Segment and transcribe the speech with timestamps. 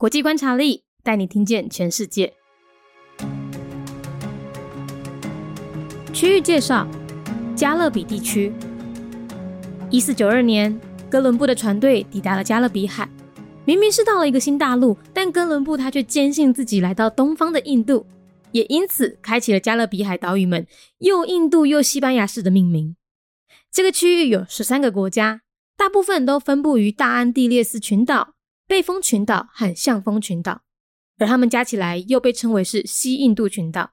[0.00, 2.32] 国际观察力带你听见全世界。
[6.12, 6.86] 区域介绍：
[7.56, 8.52] 加勒比地区。
[9.90, 10.80] 一四九二年，
[11.10, 13.08] 哥伦布的船队抵达了加勒比海。
[13.64, 18.06] 明明是到了一个新大陆，但哥伦布他却坚信自己来到东方的印度，
[18.52, 20.64] 也因此开启了加勒比海岛屿们
[20.98, 22.94] 又印度又西班牙式的命名。
[23.72, 25.40] 这个区域有十三个国家，
[25.76, 28.34] 大部分都分布于大安地列斯群岛、
[28.68, 30.62] 背风群岛和向风群岛，
[31.16, 33.92] 而它们加起来又被称为是西印度群岛。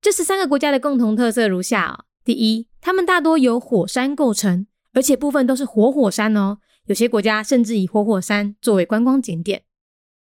[0.00, 6.58] 这十三个国家的共同特色如下：第一，它们大多由火山构成，而且部分都是活火山哦。
[6.86, 9.64] 有些国家甚至以活火山作为观光景点。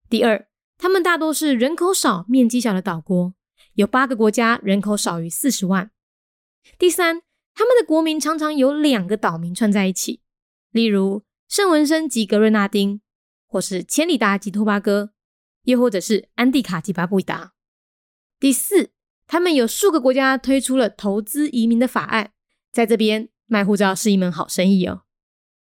[0.10, 0.48] 第二，
[0.80, 3.34] 它们大多是人口少、面积小的岛国，
[3.76, 5.92] 有八个国家人口少于四十万。
[6.80, 7.22] 第三，
[7.54, 10.22] 他们的国民常常有两个岛名串在一起，
[10.72, 13.02] 例如圣文森及格瑞纳丁，
[13.50, 15.12] 或是千里达及托巴哥，
[15.64, 17.54] 又或者是安蒂卡及巴布达。
[18.40, 18.92] 第四，
[19.28, 22.32] 他们有数个国家推出了投资移民的法案，
[22.72, 25.02] 在这边卖护照是一门好生意哦。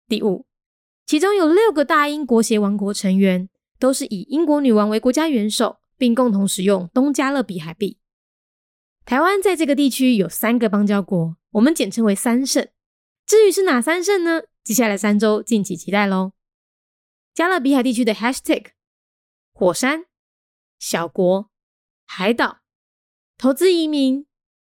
[0.07, 0.47] 第五。
[1.07, 3.49] 其中有六个大英国协王国成员，
[3.81, 7.99] 都是以英国女王为国家元首，并共同使用东加勒比海币。
[9.05, 12.69] 台湾在这个地区有三个邦交国，我们简称为三圣。
[13.27, 14.43] 至于是哪三圣呢？
[14.63, 16.31] 接下来三周敬请期待喽。
[17.35, 18.73] 加勒比海地区的 Hashtag：
[19.53, 20.07] 火山、
[20.79, 21.51] 小国、
[22.05, 22.61] 海岛、
[23.39, 24.27] 投资移民、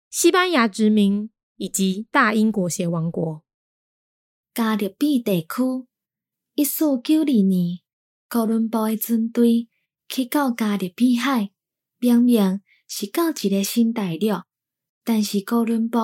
[0.09, 3.43] 西班牙殖民以及大英国协王国。
[4.53, 5.87] 加勒比地区。
[6.55, 7.79] 一四九二年，
[8.27, 9.67] 哥伦布的军队
[10.07, 11.49] 去到加勒比海，
[11.97, 14.43] 明明是到一个新大陆，
[15.03, 15.97] 但是哥伦布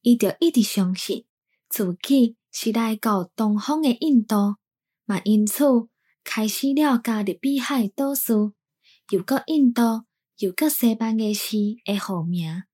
[0.00, 1.26] 伊就一直相信
[1.68, 4.56] 自己是来到东方的印度，
[5.04, 5.64] 嘛因此
[6.22, 8.32] 开始了加入比海岛史，
[9.10, 10.04] 又个印度
[10.38, 12.64] 又个西班牙西的号名。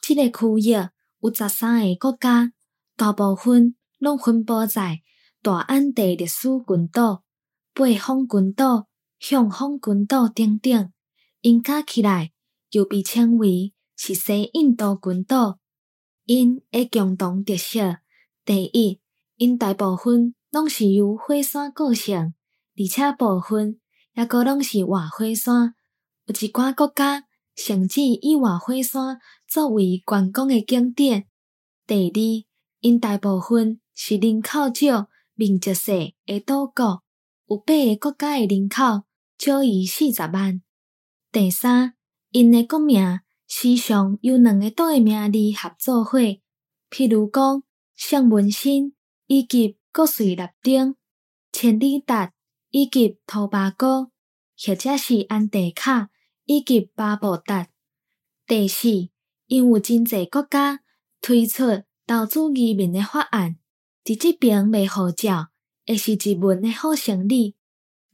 [0.00, 0.72] 这个区域
[1.20, 2.52] 有十三个国家，
[2.96, 5.02] 大部分拢分布在。
[5.40, 7.22] 大安地列斯群岛、
[7.72, 8.88] 北方群岛、
[9.20, 10.92] 向风群岛等等，
[11.42, 12.32] 因加起来
[12.72, 15.60] 又被称为是西印度群岛。
[16.24, 17.98] 因的共同特色，
[18.44, 19.00] 第一，
[19.36, 22.34] 因大部分拢是由火山构成，
[22.76, 23.80] 而且部分
[24.14, 25.74] 也个拢是活火山。
[26.26, 31.26] 有一寡国家甚至以活火山作为观光诶景点。
[31.86, 32.46] 第二，
[32.80, 35.08] 因大部分是人口少。
[35.40, 35.92] 面积小
[36.26, 37.04] 诶岛国，
[37.46, 39.04] 有八个国家诶人口
[39.38, 40.60] 少于四十万。
[41.30, 41.94] 第三，
[42.32, 46.18] 因诶国名时常由两个岛诶名字合作伙，
[46.90, 47.62] 譬如讲
[47.94, 48.92] 圣文森
[49.28, 50.94] 以及国瑞纳丁、
[51.52, 52.32] 千里达
[52.70, 54.10] 以及托巴哥，
[54.56, 56.10] 或者是安地卡
[56.44, 57.68] 以及巴布达。
[58.46, 58.88] 第四，
[59.46, 60.80] 因有真济国家
[61.20, 63.56] 推出投资移民的法案。
[64.04, 65.48] 伫即边卖护照，
[65.84, 67.56] 也是一门的好生意。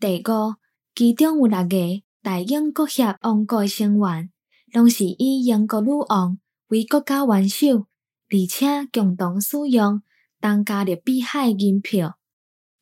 [0.01, 0.57] 第五，
[0.93, 4.33] 其中有六个大英国协王国成员，
[4.73, 7.87] 拢是以英国女王为国家元首，
[8.29, 10.03] 而且共同使用
[10.45, 12.19] 当加入碧海银票。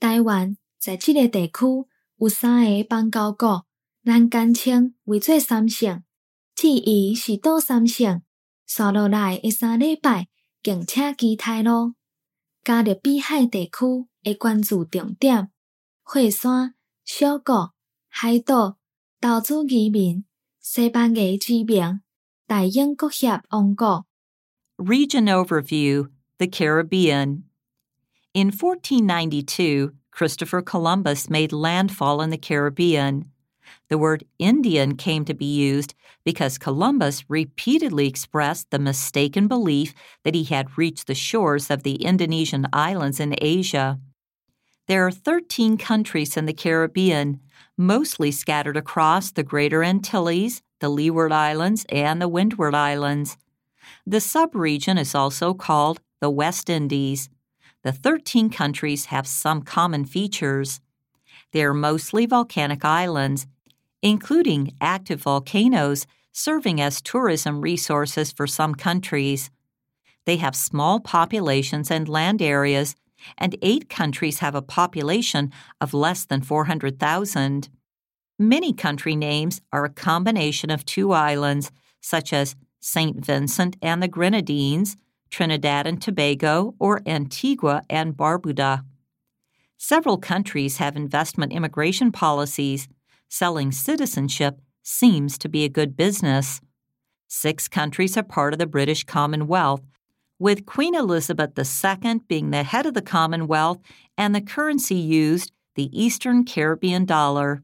[0.01, 1.53] 台湾在即个地区
[2.19, 3.65] 有三个邦交国，
[4.05, 6.03] 咱简称为做三省。
[6.57, 8.21] 至于是倒三省，
[8.67, 10.27] 刷落来的三礼拜，
[10.61, 11.95] 敬请期待咯。
[12.65, 15.53] 加入碧海地区的关注重点：
[16.03, 16.75] 火山、
[17.05, 17.75] 小国、
[18.09, 18.77] 海岛、
[19.21, 20.25] 投资移民、
[20.61, 22.01] 西班牙居民、
[22.45, 24.05] 大英国协王国。
[24.79, 27.43] Region Overview The Caribbean.
[28.35, 33.31] In 1492, Christopher Columbus made landfall in the Caribbean.
[33.91, 35.93] The word Indian came to be used
[36.25, 39.93] because Columbus repeatedly expressed the mistaken belief
[40.25, 44.01] that he had reached the shores of the Indonesian islands in Asia.
[44.89, 47.39] There are 13 countries in the Caribbean,
[47.77, 53.37] mostly scattered across the Greater Antilles, the Leeward Islands, and the Windward Islands.
[54.07, 57.29] The subregion is also called the West Indies.
[57.83, 60.81] The 13 countries have some common features.
[61.53, 63.47] They are mostly volcanic islands,
[64.03, 69.51] including active volcanoes serving as tourism resources for some countries.
[70.25, 72.95] They have small populations and land areas,
[73.37, 77.69] and eight countries have a population of less than 400,000.
[78.39, 81.71] Many country names are a combination of two islands,
[82.01, 83.25] such as St.
[83.25, 84.97] Vincent and the Grenadines,
[85.33, 88.85] Trinidad and Tobago, or Antigua and Barbuda.
[89.79, 92.87] Several countries have investment immigration policies
[93.29, 96.61] selling citizenship seems to be a good business.
[97.27, 99.81] Six countries are part of the British Commonwealth,
[100.39, 103.79] with Queen Elizabeth II being the head of the Commonwealth
[104.19, 107.63] and the currency used the Eastern Caribbean dollar.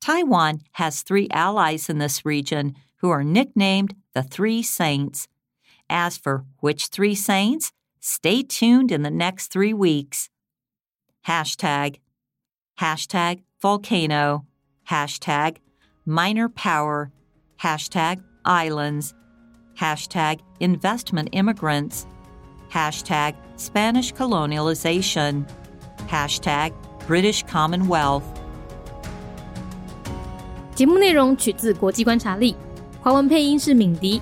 [0.00, 5.28] Taiwan has three allies in this region who are nicknamed the Three Saints.
[5.89, 10.29] As for which three saints, stay tuned in the next three weeks.
[11.25, 11.99] Hashtag,
[12.79, 14.45] hashtag volcano,
[14.89, 15.57] hashtag
[16.05, 17.11] minor power,
[17.61, 19.13] hashtag islands,
[19.79, 22.05] hashtag investment immigrants,
[22.71, 25.45] hashtag Spanish colonialization,
[26.07, 26.73] hashtag
[27.07, 28.23] British Commonwealth.
[30.75, 32.55] 节目内容取自国际观察力，
[33.01, 34.21] 华文配音是敏迪，